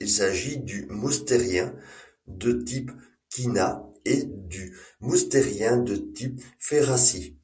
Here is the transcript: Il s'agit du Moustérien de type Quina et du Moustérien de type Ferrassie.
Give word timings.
Il 0.00 0.08
s'agit 0.08 0.56
du 0.56 0.86
Moustérien 0.86 1.74
de 2.26 2.52
type 2.52 2.90
Quina 3.28 3.86
et 4.06 4.22
du 4.24 4.74
Moustérien 5.00 5.76
de 5.76 5.94
type 5.96 6.42
Ferrassie. 6.58 7.36